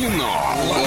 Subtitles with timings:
[0.00, 0.32] Кино.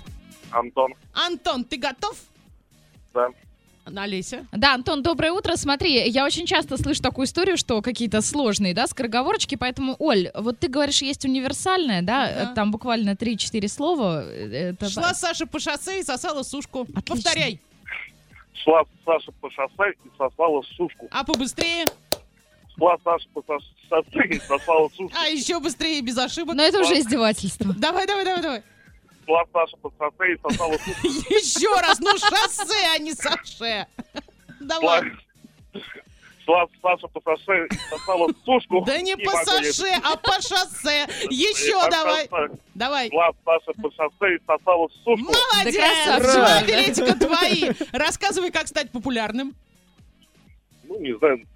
[0.50, 0.94] Антон.
[1.12, 2.16] Антон, ты готов?
[3.14, 3.28] Да.
[3.96, 4.46] Олеся.
[4.52, 5.56] Да, Антон, доброе утро.
[5.56, 10.60] Смотри, я очень часто слышу такую историю, что какие-то сложные, да, скороговорочки, поэтому, Оль, вот
[10.60, 12.54] ты говоришь, есть универсальная, да, Ага.
[12.54, 14.22] там буквально 3-4 слова.
[14.24, 14.88] э, Это...
[14.88, 16.82] Шла Саша по шоссе и сосала сушку.
[16.82, 17.02] Отлично.
[17.16, 17.60] Повторяй.
[18.54, 21.08] Шла Саша по шоссе и сосала сушку.
[21.10, 21.86] А побыстрее.
[22.76, 25.16] Шла Саша по шоссе и сосала сушку.
[25.16, 26.54] А еще быстрее без ошибок.
[26.54, 27.72] Но это уже издевательство.
[27.76, 28.62] Давай, давай, давай, давай.
[29.26, 31.06] Шла Саша по шоссе и сосала сушку.
[31.06, 32.00] Еще раз.
[32.00, 33.86] Ну, шоссе, а не саше.
[34.60, 35.02] Давай.
[36.82, 38.82] Саша по шоссе сосала сушку.
[38.86, 41.06] Да не по саше, а по шоссе.
[41.30, 42.28] Еще давай.
[42.28, 42.58] шоссе.
[42.74, 43.10] Давай.
[43.44, 45.32] Саша по шоссе и сосала сушку.
[45.32, 45.76] Молодец!
[45.76, 46.32] Красавчик.
[46.34, 47.70] Два билетика твои.
[47.92, 49.54] Рассказывай, как стать популярным.
[50.84, 51.46] Ну, не знаю,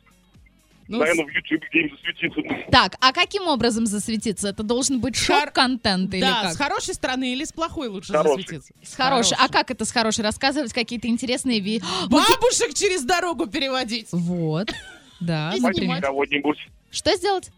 [0.87, 2.71] Ну, наверное, в YouTube где-нибудь засветиться.
[2.71, 4.49] Так, а каким образом засветиться?
[4.49, 6.53] Это должен быть Хар- шок-контент или да, как?
[6.53, 8.43] с хорошей стороны или с плохой лучше Хорошей.
[8.43, 8.73] засветиться?
[8.83, 9.37] С хорошей.
[9.41, 10.23] А как это с хорошей?
[10.25, 11.81] Рассказывать какие-то интересные ви...
[12.09, 14.09] Бабушек через дорогу переводить.
[14.13, 14.73] Вот.
[15.21, 16.59] Да, Спасти кого-нибудь.
[16.91, 17.51] Что сделать?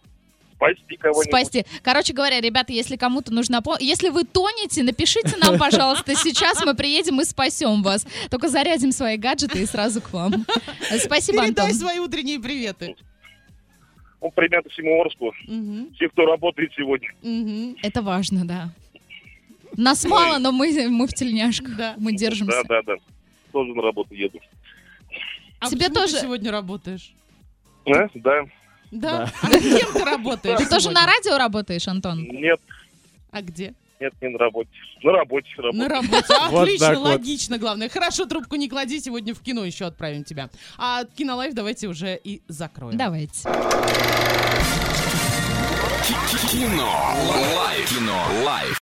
[0.54, 1.26] Спасти кого-нибудь.
[1.28, 1.66] Спасти.
[1.82, 6.74] Короче говоря, ребята, если кому-то нужна помощь, если вы тонете, напишите нам, пожалуйста, сейчас мы
[6.74, 8.06] приедем и спасем вас.
[8.30, 10.46] Только зарядим свои гаджеты и сразу к вам.
[10.98, 11.78] Спасибо, Передай Антон.
[11.78, 12.96] свои утренние приветы.
[14.26, 15.32] Ну, примерно всему Орску.
[15.46, 17.08] Мгм, Все, кто работает сегодня.
[17.22, 17.76] мгм.
[17.82, 18.70] Это важно, да.
[19.76, 21.76] Нас мало, но мы, мы в тельняшках.
[21.76, 21.94] Да.
[21.98, 22.62] Мы Да, держимся.
[22.68, 22.94] да, да.
[23.52, 24.40] Тоже на работу еду.
[25.60, 27.12] А Тебе почему ты тоже- сегодня работаешь?
[27.86, 28.08] А?
[28.14, 28.46] Да.
[28.90, 29.30] Да?
[29.42, 32.20] А кем ты работаешь Ты тоже на радио работаешь, Антон?
[32.24, 32.60] Нет,
[33.30, 33.74] А где?
[34.00, 34.70] Нет, не на работе.
[35.02, 35.82] На работе работаю.
[35.82, 36.34] На работе.
[36.50, 37.04] Вот Отлично, вот.
[37.04, 37.88] логично, главное.
[37.88, 40.48] Хорошо, трубку не клади, сегодня в кино еще отправим тебя.
[40.78, 42.96] А кинолайф давайте уже и закроем.
[42.96, 43.48] Давайте.
[46.50, 46.92] Кино.
[47.56, 47.88] Лайф.
[47.88, 48.22] Кино.
[48.44, 48.74] Лайф.